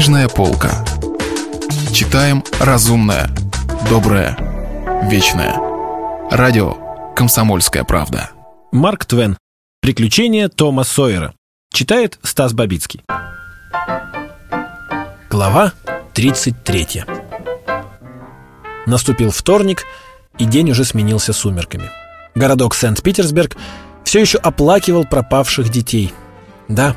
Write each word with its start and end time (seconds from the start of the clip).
Книжная 0.00 0.30
полка. 0.30 0.82
Читаем 1.92 2.42
разумное, 2.58 3.28
доброе, 3.90 4.34
вечное. 5.10 5.54
Радио 6.30 7.12
«Комсомольская 7.14 7.84
правда». 7.84 8.30
Марк 8.72 9.04
Твен. 9.04 9.36
Приключения 9.82 10.48
Тома 10.48 10.84
Сойера. 10.84 11.34
Читает 11.70 12.18
Стас 12.22 12.54
Бабицкий. 12.54 13.02
Глава 15.28 15.74
33. 16.14 17.04
Наступил 18.86 19.30
вторник, 19.30 19.84
и 20.38 20.46
день 20.46 20.70
уже 20.70 20.86
сменился 20.86 21.34
сумерками. 21.34 21.90
Городок 22.34 22.74
Сент-Питерсберг 22.74 23.58
все 24.04 24.20
еще 24.20 24.38
оплакивал 24.38 25.04
пропавших 25.04 25.68
детей. 25.68 26.14
Да, 26.68 26.96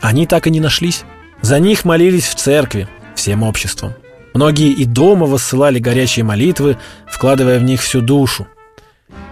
они 0.00 0.28
так 0.28 0.46
и 0.46 0.50
не 0.50 0.60
нашлись. 0.60 1.04
За 1.44 1.58
них 1.58 1.84
молились 1.84 2.24
в 2.24 2.36
церкви, 2.36 2.88
всем 3.14 3.42
обществом. 3.42 3.92
Многие 4.32 4.70
и 4.70 4.86
дома 4.86 5.26
высылали 5.26 5.78
горячие 5.78 6.24
молитвы, 6.24 6.78
вкладывая 7.06 7.58
в 7.58 7.64
них 7.64 7.82
всю 7.82 8.00
душу. 8.00 8.46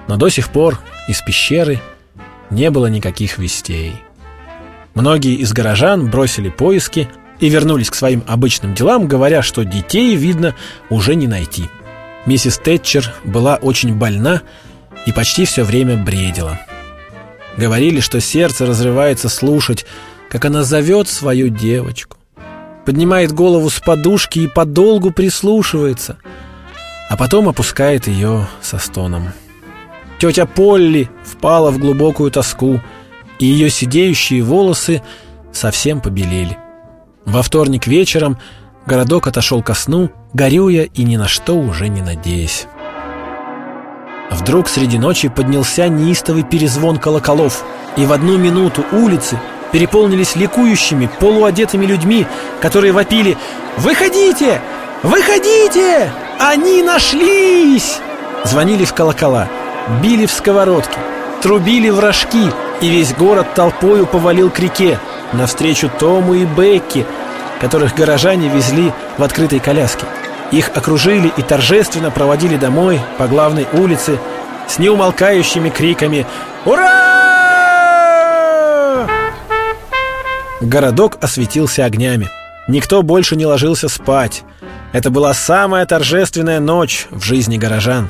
Но 0.08 0.18
до 0.18 0.28
сих 0.28 0.50
пор 0.50 0.78
из 1.08 1.22
пещеры 1.22 1.80
не 2.50 2.68
было 2.68 2.84
никаких 2.88 3.38
вестей. 3.38 3.94
Многие 4.92 5.36
из 5.36 5.54
горожан 5.54 6.10
бросили 6.10 6.50
поиски 6.50 7.08
и 7.40 7.48
вернулись 7.48 7.88
к 7.88 7.94
своим 7.94 8.22
обычным 8.26 8.74
делам, 8.74 9.08
говоря, 9.08 9.40
что 9.40 9.64
детей, 9.64 10.14
видно, 10.14 10.54
уже 10.90 11.14
не 11.14 11.26
найти. 11.26 11.70
Миссис 12.26 12.58
Тэтчер 12.58 13.10
была 13.24 13.56
очень 13.56 13.94
больна 13.94 14.42
и 15.06 15.12
почти 15.12 15.46
все 15.46 15.62
время 15.62 15.96
бредила. 15.96 16.60
Говорили, 17.56 18.00
что 18.00 18.20
сердце 18.20 18.66
разрывается 18.66 19.30
слушать, 19.30 19.86
как 20.32 20.46
она 20.46 20.62
зовет 20.62 21.08
свою 21.08 21.50
девочку. 21.50 22.16
Поднимает 22.86 23.32
голову 23.32 23.68
с 23.68 23.80
подушки 23.80 24.38
и 24.38 24.48
подолгу 24.48 25.10
прислушивается, 25.10 26.16
а 27.10 27.18
потом 27.18 27.50
опускает 27.50 28.08
ее 28.08 28.46
со 28.62 28.78
стоном. 28.78 29.34
Тетя 30.18 30.46
Полли 30.46 31.10
впала 31.22 31.70
в 31.70 31.78
глубокую 31.78 32.30
тоску, 32.30 32.80
и 33.38 33.44
ее 33.44 33.68
сидеющие 33.68 34.42
волосы 34.42 35.02
совсем 35.52 36.00
побелели. 36.00 36.56
Во 37.26 37.42
вторник 37.42 37.86
вечером 37.86 38.38
городок 38.86 39.26
отошел 39.26 39.62
ко 39.62 39.74
сну, 39.74 40.10
горюя 40.32 40.84
и 40.84 41.02
ни 41.04 41.16
на 41.16 41.28
что 41.28 41.58
уже 41.58 41.88
не 41.88 42.00
надеясь. 42.00 42.66
Вдруг 44.30 44.68
среди 44.68 44.96
ночи 44.96 45.28
поднялся 45.28 45.88
неистовый 45.88 46.42
перезвон 46.42 46.96
колоколов, 46.96 47.66
и 47.98 48.06
в 48.06 48.12
одну 48.14 48.38
минуту 48.38 48.82
улицы 48.92 49.38
переполнились 49.72 50.36
ликующими, 50.36 51.08
полуодетыми 51.18 51.86
людьми, 51.86 52.26
которые 52.60 52.92
вопили 52.92 53.36
«Выходите! 53.78 54.60
Выходите! 55.02 56.12
Они 56.38 56.82
нашлись!» 56.82 57.98
Звонили 58.44 58.84
в 58.84 58.92
колокола, 58.92 59.48
били 60.02 60.26
в 60.26 60.30
сковородки, 60.30 60.98
трубили 61.40 61.88
в 61.88 61.98
рожки, 61.98 62.52
и 62.80 62.88
весь 62.88 63.14
город 63.14 63.54
толпою 63.54 64.06
повалил 64.06 64.50
к 64.50 64.58
реке, 64.60 64.98
навстречу 65.32 65.90
Тому 65.98 66.34
и 66.34 66.44
Бекки, 66.44 67.06
которых 67.60 67.94
горожане 67.94 68.48
везли 68.48 68.92
в 69.16 69.22
открытой 69.22 69.60
коляске. 69.60 70.04
Их 70.50 70.68
окружили 70.74 71.32
и 71.36 71.42
торжественно 71.42 72.10
проводили 72.10 72.56
домой 72.56 73.00
по 73.16 73.26
главной 73.26 73.66
улице 73.72 74.18
с 74.68 74.78
неумолкающими 74.78 75.70
криками 75.70 76.26
«Ура!». 76.66 77.11
Городок 80.62 81.18
осветился 81.20 81.84
огнями. 81.84 82.28
Никто 82.68 83.02
больше 83.02 83.36
не 83.36 83.44
ложился 83.44 83.88
спать. 83.88 84.44
Это 84.92 85.10
была 85.10 85.34
самая 85.34 85.84
торжественная 85.84 86.60
ночь 86.60 87.06
в 87.10 87.22
жизни 87.22 87.58
горожан. 87.58 88.08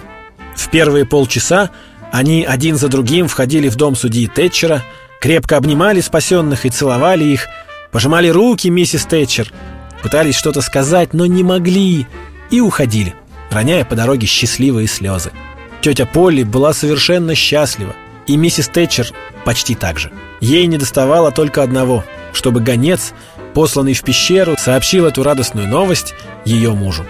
В 0.54 0.68
первые 0.68 1.04
полчаса 1.04 1.70
они 2.12 2.44
один 2.44 2.76
за 2.76 2.88
другим 2.88 3.26
входили 3.26 3.68
в 3.68 3.76
дом 3.76 3.96
судьи 3.96 4.26
Тэтчера, 4.26 4.82
крепко 5.20 5.56
обнимали 5.56 6.00
спасенных 6.00 6.66
и 6.66 6.70
целовали 6.70 7.24
их, 7.24 7.48
пожимали 7.90 8.28
руки 8.28 8.68
миссис 8.68 9.06
Тэтчер, 9.06 9.50
пытались 10.02 10.36
что-то 10.36 10.60
сказать, 10.60 11.14
но 11.14 11.26
не 11.26 11.42
могли– 11.42 12.06
и 12.52 12.60
уходили, 12.60 13.14
роняя 13.50 13.84
по 13.84 13.96
дороге 13.96 14.28
счастливые 14.28 14.86
слезы. 14.86 15.32
Тетя 15.80 16.06
Полли 16.06 16.44
была 16.44 16.72
совершенно 16.72 17.34
счастлива, 17.34 17.94
и 18.28 18.36
миссис 18.36 18.68
Тэтчер 18.68 19.08
почти 19.44 19.74
так 19.74 19.98
же. 19.98 20.12
Ей 20.40 20.66
не 20.66 20.78
доставало 20.78 21.32
только 21.32 21.64
одного, 21.64 22.04
чтобы 22.32 22.60
гонец, 22.60 23.12
посланный 23.54 23.94
в 23.94 24.02
пещеру, 24.02 24.56
сообщил 24.58 25.06
эту 25.06 25.22
радостную 25.22 25.68
новость 25.68 26.14
ее 26.44 26.70
мужу. 26.70 27.04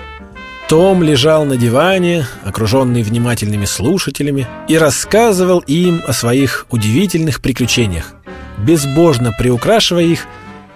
Том 0.69 1.03
лежал 1.03 1.45
на 1.45 1.57
диване, 1.57 2.27
окруженный 2.45 3.03
внимательными 3.03 3.67
слушателями, 3.67 4.47
и 4.69 4.79
рассказывал 4.79 5.59
им 5.61 6.03
о 6.07 6.13
своих 6.13 6.67
удивительных 6.71 7.43
приключениях, 7.43 8.15
безбожно 8.59 9.33
приукрашивая 9.33 10.05
их 10.05 10.27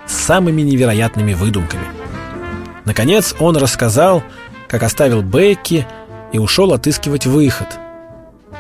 самыми 0.07 0.63
невероятными 0.63 1.35
выдумками. 1.35 1.87
Наконец 2.85 3.35
он 3.39 3.57
рассказал, 3.57 4.23
как 4.69 4.83
оставил 4.83 5.23
Бекки 5.23 5.87
и 6.33 6.39
ушел 6.39 6.73
отыскивать 6.73 7.27
выход. 7.27 7.69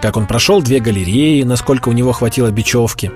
Как 0.00 0.16
он 0.16 0.26
прошел 0.26 0.62
две 0.62 0.80
галереи, 0.80 1.42
насколько 1.42 1.88
у 1.88 1.92
него 1.92 2.12
хватило 2.12 2.50
бечевки. 2.50 3.12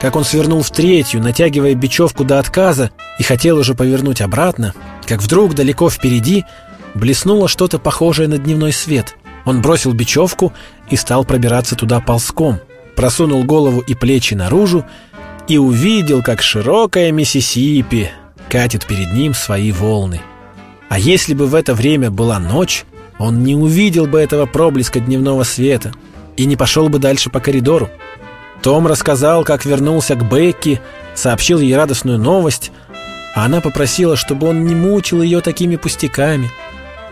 Как 0.00 0.14
он 0.14 0.24
свернул 0.24 0.62
в 0.62 0.70
третью, 0.70 1.22
натягивая 1.22 1.74
бечевку 1.74 2.24
до 2.24 2.38
отказа 2.38 2.90
и 3.18 3.22
хотел 3.22 3.58
уже 3.58 3.74
повернуть 3.74 4.20
обратно, 4.20 4.74
как 5.06 5.22
вдруг 5.22 5.54
далеко 5.54 5.88
впереди 5.88 6.44
блеснуло 6.94 7.48
что-то 7.48 7.78
похожее 7.78 8.28
на 8.28 8.38
дневной 8.38 8.72
свет. 8.72 9.16
Он 9.44 9.62
бросил 9.62 9.92
бечевку 9.92 10.52
и 10.90 10.96
стал 10.96 11.24
пробираться 11.24 11.76
туда 11.76 12.00
ползком, 12.00 12.60
просунул 12.94 13.44
голову 13.44 13.80
и 13.80 13.94
плечи 13.94 14.34
наружу 14.34 14.84
и 15.48 15.58
увидел, 15.58 16.22
как 16.22 16.42
широкая 16.42 17.12
Миссисипи 17.12 18.10
катит 18.50 18.86
перед 18.86 19.12
ним 19.12 19.34
свои 19.34 19.72
волны. 19.72 20.20
А 20.88 20.98
если 20.98 21.34
бы 21.34 21.46
в 21.46 21.54
это 21.54 21.74
время 21.74 22.10
была 22.10 22.38
ночь, 22.38 22.84
он 23.18 23.42
не 23.42 23.54
увидел 23.54 24.06
бы 24.06 24.20
этого 24.20 24.46
проблеска 24.46 25.00
дневного 25.00 25.42
света 25.44 25.92
и 26.36 26.44
не 26.44 26.56
пошел 26.56 26.88
бы 26.88 26.98
дальше 26.98 27.30
по 27.30 27.40
коридору. 27.40 27.88
Том 28.62 28.86
рассказал, 28.86 29.44
как 29.44 29.64
вернулся 29.64 30.14
к 30.14 30.28
Бекки, 30.28 30.80
сообщил 31.14 31.60
ей 31.60 31.76
радостную 31.76 32.18
новость, 32.18 32.72
а 33.34 33.44
она 33.44 33.60
попросила, 33.60 34.16
чтобы 34.16 34.48
он 34.48 34.64
не 34.64 34.74
мучил 34.74 35.22
ее 35.22 35.40
такими 35.40 35.76
пустяками, 35.76 36.50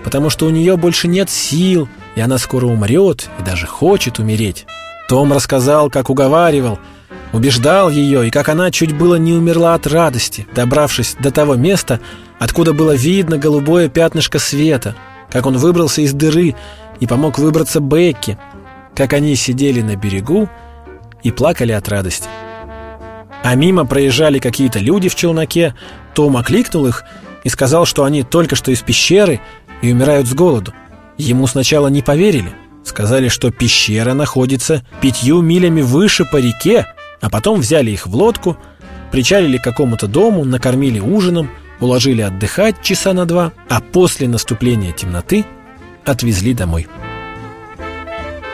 потому 0.03 0.31
что 0.31 0.47
у 0.47 0.50
нее 0.50 0.77
больше 0.77 1.06
нет 1.09 1.31
сил, 1.31 1.88
и 2.15 2.21
она 2.21 2.38
скоро 2.38 2.66
умрет 2.66 3.28
и 3.38 3.43
даже 3.43 3.66
хочет 3.66 4.19
умереть. 4.19 4.66
Том 5.09 5.32
рассказал, 5.32 5.91
как 5.91 6.09
уговаривал, 6.10 6.78
убеждал 7.32 7.91
ее, 7.91 8.26
и 8.26 8.31
как 8.31 8.49
она 8.49 8.71
чуть 8.71 8.97
было 8.97 9.16
не 9.16 9.32
умерла 9.32 9.75
от 9.75 9.87
радости, 9.87 10.47
добравшись 10.55 11.16
до 11.21 11.31
того 11.31 11.56
места, 11.56 12.00
откуда 12.38 12.72
было 12.72 12.93
видно 12.93 13.38
голубое 13.38 13.88
пятнышко 13.88 14.38
света, 14.38 14.94
как 15.31 15.47
он 15.47 15.59
выбрался 15.59 16.00
из 16.00 16.12
дыры 16.12 16.55
и 17.00 17.06
помог 17.06 17.38
выбраться 17.38 17.81
Бекки, 17.81 18.38
как 18.94 19.12
они 19.12 19.34
сидели 19.37 19.82
на 19.82 19.97
берегу 19.97 20.49
и 21.25 21.33
плакали 21.33 21.73
от 21.73 21.89
радости. 21.89 22.29
А 23.43 23.55
мимо 23.57 23.85
проезжали 23.85 24.39
какие-то 24.39 24.79
люди 24.79 25.09
в 25.09 25.17
челноке, 25.17 25.75
Том 26.15 26.37
окликнул 26.37 26.87
их 26.87 27.03
и 27.43 27.49
сказал, 27.49 27.85
что 27.85 28.05
они 28.05 28.23
только 28.23 28.55
что 28.55 28.71
из 28.71 28.81
пещеры 28.81 29.41
и 29.83 29.93
умирают 29.93 30.29
с 30.29 30.35
голоду. 30.35 30.73
Ему 31.19 31.49
сначала 31.49 31.89
не 31.89 32.01
поверили, 32.03 32.53
сказали, 32.85 33.27
что 33.27 33.51
пещера 33.51 34.15
находится 34.15 34.87
пятью 35.01 35.43
милями 35.43 35.83
выше 35.83 36.25
по 36.25 36.37
реке, 36.37 36.87
а 37.21 37.29
потом 37.29 37.61
взяли 37.61 37.91
их 37.91 38.06
в 38.06 38.15
лодку, 38.15 38.56
причалили 39.11 39.59
к 39.59 39.65
какому-то 39.65 40.06
дому, 40.06 40.45
накормили 40.45 41.01
ужином– 41.01 41.51
уложили 41.81 42.23
отдыхать 42.23 42.82
часа 42.82 43.12
на 43.12 43.26
два, 43.26 43.53
а 43.69 43.81
после 43.81 44.29
наступления 44.29 44.93
темноты 44.93 45.44
отвезли 46.05 46.55
домой. 46.55 46.87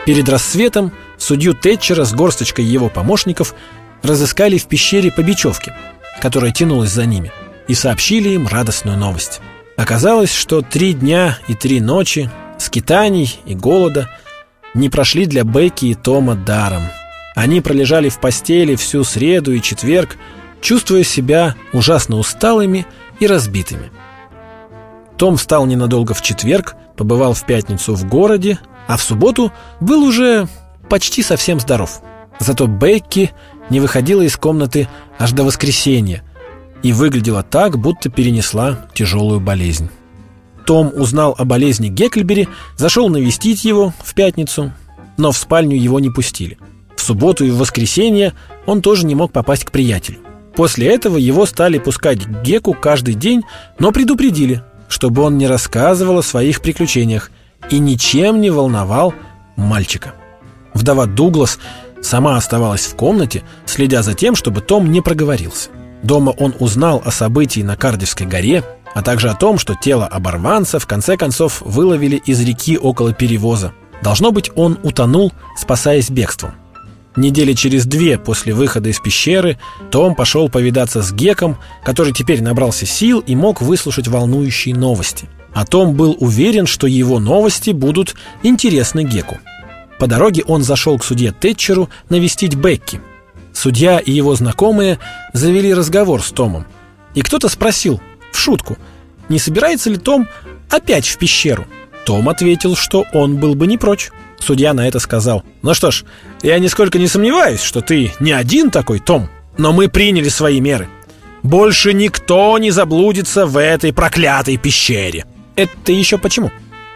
Перед 0.05 0.27
рассветом 0.29 0.91
судью 1.21 1.53
Тэтчера 1.53 2.05
с 2.05 2.13
горсточкой 2.13 2.65
его 2.65 2.89
помощников 2.89 3.55
разыскали 4.01 4.57
в 4.57 4.65
пещере 4.65 5.11
по 5.11 5.21
бечевке, 5.21 5.75
которая 6.21 6.51
тянулась 6.51 6.91
за 6.91 7.05
ними, 7.05 7.31
и 7.67 7.73
сообщили 7.73 8.29
им 8.29 8.47
радостную 8.47 8.97
новость. 8.97 9.41
Оказалось, 9.77 10.33
что 10.33 10.61
три 10.61 10.93
дня 10.93 11.37
и 11.47 11.55
три 11.55 11.79
ночи 11.79 12.29
скитаний 12.57 13.39
и 13.45 13.55
голода 13.55 14.09
не 14.73 14.89
прошли 14.89 15.25
для 15.25 15.43
Бекки 15.43 15.85
и 15.85 15.95
Тома 15.95 16.35
даром. 16.35 16.83
Они 17.35 17.61
пролежали 17.61 18.09
в 18.09 18.19
постели 18.19 18.75
всю 18.75 19.03
среду 19.03 19.53
и 19.53 19.61
четверг, 19.61 20.17
чувствуя 20.61 21.03
себя 21.03 21.55
ужасно 21.73 22.17
усталыми 22.17 22.85
и 23.19 23.27
разбитыми. 23.27 23.91
Том 25.17 25.37
встал 25.37 25.65
ненадолго 25.65 26.13
в 26.13 26.21
четверг, 26.21 26.75
побывал 26.97 27.33
в 27.33 27.45
пятницу 27.45 27.95
в 27.95 28.07
городе, 28.07 28.59
а 28.87 28.97
в 28.97 29.03
субботу 29.03 29.51
был 29.79 30.03
уже 30.03 30.47
почти 30.91 31.23
совсем 31.23 31.61
здоров. 31.61 32.01
Зато 32.41 32.67
Бекки 32.67 33.31
не 33.69 33.79
выходила 33.79 34.23
из 34.23 34.35
комнаты 34.35 34.89
аж 35.17 35.31
до 35.31 35.45
воскресенья, 35.45 36.21
и 36.83 36.91
выглядела 36.91 37.43
так, 37.43 37.77
будто 37.77 38.09
перенесла 38.09 38.89
тяжелую 38.93 39.39
болезнь. 39.39 39.89
Том 40.65 40.91
узнал 40.93 41.33
о 41.37 41.45
болезни 41.45 41.87
Гекльбери, 41.87 42.49
зашел 42.75 43.07
навестить 43.07 43.63
его 43.63 43.93
в 44.03 44.13
пятницу, 44.13 44.73
но 45.15 45.31
в 45.31 45.37
спальню 45.37 45.77
его 45.77 46.01
не 46.01 46.09
пустили. 46.09 46.57
В 46.97 47.01
субботу 47.01 47.45
и 47.45 47.51
в 47.51 47.59
воскресенье 47.59 48.33
он 48.65 48.81
тоже 48.81 49.05
не 49.05 49.15
мог 49.15 49.31
попасть 49.31 49.63
к 49.63 49.71
приятелю. 49.71 50.19
После 50.57 50.87
этого 50.87 51.15
его 51.15 51.45
стали 51.45 51.77
пускать 51.77 52.25
к 52.25 52.41
Геку 52.41 52.73
каждый 52.73 53.13
день, 53.13 53.43
но 53.79 53.93
предупредили, 53.93 54.61
чтобы 54.89 55.21
он 55.21 55.37
не 55.37 55.47
рассказывал 55.47 56.17
о 56.17 56.23
своих 56.23 56.59
приключениях 56.59 57.31
и 57.69 57.79
ничем 57.79 58.41
не 58.41 58.49
волновал 58.49 59.13
мальчика. 59.55 60.15
Вдова 60.73 61.05
Дуглас 61.05 61.59
сама 62.01 62.37
оставалась 62.37 62.85
в 62.85 62.95
комнате, 62.95 63.43
следя 63.65 64.01
за 64.01 64.13
тем, 64.13 64.35
чтобы 64.35 64.61
Том 64.61 64.91
не 64.91 65.01
проговорился. 65.01 65.69
Дома 66.03 66.31
он 66.31 66.55
узнал 66.59 67.01
о 67.05 67.11
событии 67.11 67.61
на 67.61 67.75
Кардивской 67.75 68.25
горе, 68.25 68.63
а 68.93 69.01
также 69.01 69.29
о 69.29 69.35
том, 69.35 69.57
что 69.57 69.75
тело 69.75 70.05
оборванца 70.07 70.79
в 70.79 70.87
конце 70.87 71.15
концов 71.17 71.61
выловили 71.61 72.21
из 72.25 72.41
реки 72.41 72.77
около 72.77 73.13
перевоза. 73.13 73.73
Должно 74.01 74.31
быть, 74.31 74.49
он 74.55 74.79
утонул, 74.83 75.31
спасаясь 75.57 76.09
бегством. 76.09 76.53
Недели 77.15 77.53
через 77.53 77.85
две 77.85 78.17
после 78.17 78.53
выхода 78.53 78.89
из 78.89 78.99
пещеры 78.99 79.59
Том 79.91 80.15
пошел 80.15 80.47
повидаться 80.49 81.01
с 81.01 81.11
Геком, 81.11 81.57
который 81.83 82.13
теперь 82.13 82.41
набрался 82.41 82.85
сил 82.85 83.19
и 83.19 83.35
мог 83.35 83.61
выслушать 83.61 84.07
волнующие 84.07 84.75
новости. 84.75 85.29
А 85.53 85.65
Том 85.65 85.95
был 85.95 86.15
уверен, 86.19 86.65
что 86.65 86.87
его 86.87 87.19
новости 87.19 87.71
будут 87.71 88.15
интересны 88.43 89.03
Геку. 89.03 89.39
По 90.01 90.07
дороге 90.07 90.43
он 90.47 90.63
зашел 90.63 90.97
к 90.97 91.03
судье 91.03 91.31
Тэтчеру 91.31 91.87
навестить 92.09 92.55
Бекки. 92.55 92.99
Судья 93.53 93.99
и 93.99 94.11
его 94.11 94.33
знакомые 94.33 94.97
завели 95.31 95.71
разговор 95.75 96.23
с 96.23 96.31
Томом. 96.31 96.65
И 97.13 97.21
кто-то 97.21 97.49
спросил, 97.49 98.01
в 98.31 98.39
шутку, 98.39 98.79
не 99.29 99.37
собирается 99.37 99.91
ли 99.91 99.97
Том 99.97 100.27
опять 100.71 101.05
в 101.05 101.19
пещеру? 101.19 101.67
Том 102.03 102.29
ответил, 102.29 102.75
что 102.75 103.05
он 103.13 103.37
был 103.37 103.53
бы 103.53 103.67
не 103.67 103.77
прочь. 103.77 104.09
Судья 104.39 104.73
на 104.73 104.87
это 104.87 104.97
сказал 104.97 105.43
«Ну 105.61 105.75
что 105.75 105.91
ж, 105.91 106.03
я 106.41 106.57
нисколько 106.57 106.97
не 106.97 107.07
сомневаюсь, 107.07 107.61
что 107.61 107.81
ты 107.81 108.11
не 108.19 108.31
один 108.31 108.71
такой, 108.71 108.97
Том, 108.97 109.29
но 109.59 109.71
мы 109.71 109.87
приняли 109.87 110.29
свои 110.29 110.61
меры. 110.61 110.89
Больше 111.43 111.93
никто 111.93 112.57
не 112.57 112.71
заблудится 112.71 113.45
в 113.45 113.55
этой 113.55 113.93
проклятой 113.93 114.57
пещере». 114.57 115.25
Это 115.55 115.91
еще 115.91 116.17
почему? 116.17 116.49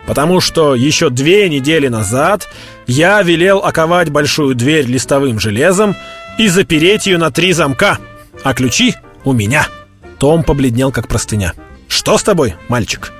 Потому 0.05 0.39
что 0.39 0.75
еще 0.75 1.09
две 1.09 1.49
недели 1.49 1.87
назад 1.87 2.47
я 2.87 3.21
велел 3.21 3.59
оковать 3.59 4.09
большую 4.09 4.55
дверь 4.55 4.85
листовым 4.85 5.39
железом 5.39 5.95
и 6.37 6.47
запереть 6.47 7.07
ее 7.07 7.17
на 7.17 7.31
три 7.31 7.53
замка, 7.53 7.97
а 8.43 8.53
ключи 8.53 8.95
у 9.23 9.33
меня. 9.33 9.67
Том 10.19 10.43
побледнел, 10.43 10.91
как 10.91 11.07
простыня. 11.07 11.53
«Что 11.87 12.17
с 12.17 12.23
тобой, 12.23 12.55
мальчик?» 12.67 13.11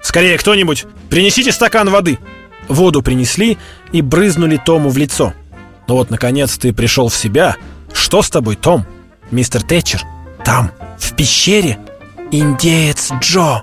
«Скорее, 0.00 0.38
кто-нибудь, 0.38 0.86
принесите 1.10 1.52
стакан 1.52 1.90
воды!» 1.90 2.18
Воду 2.68 3.02
принесли 3.02 3.58
и 3.92 4.02
брызнули 4.02 4.60
Тому 4.64 4.90
в 4.90 4.96
лицо. 4.96 5.32
«Ну 5.86 5.94
вот, 5.94 6.10
наконец, 6.10 6.56
ты 6.58 6.72
пришел 6.72 7.08
в 7.08 7.16
себя. 7.16 7.56
Что 7.92 8.22
с 8.22 8.30
тобой, 8.30 8.56
Том?» 8.56 8.86
«Мистер 9.30 9.62
Тэтчер, 9.62 10.02
там, 10.44 10.70
в 10.98 11.14
пещере, 11.14 11.78
индеец 12.30 13.10
Джо!» 13.20 13.62